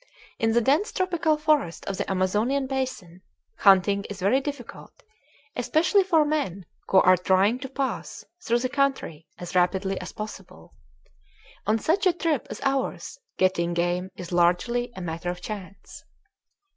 In 0.39 0.53
the 0.53 0.61
dense 0.61 0.91
tropical 0.91 1.37
forest 1.37 1.85
of 1.85 1.97
the 1.97 2.09
Amazonian 2.09 2.65
basin 2.65 3.21
hunting 3.57 4.03
is 4.09 4.19
very 4.19 4.41
difficult, 4.41 5.03
especially 5.55 6.03
for 6.03 6.25
men 6.25 6.65
who 6.89 6.97
are 7.01 7.15
trying 7.15 7.59
to 7.59 7.69
pass 7.69 8.25
through 8.43 8.57
the 8.57 8.67
country 8.67 9.27
as 9.37 9.53
rapidly 9.53 10.01
as 10.01 10.11
possible. 10.11 10.73
On 11.67 11.77
such 11.77 12.07
a 12.07 12.13
trip 12.13 12.47
as 12.49 12.59
ours 12.63 13.19
getting 13.37 13.75
game 13.75 14.09
is 14.15 14.31
largely 14.31 14.91
a 14.95 15.01
matter 15.01 15.29
of 15.29 15.39
chance. 15.39 16.03